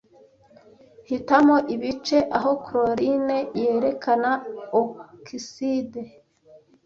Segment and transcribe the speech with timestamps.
[1.07, 4.31] Hitamo ibice aho chlorine yerekana
[4.81, 6.01] okiside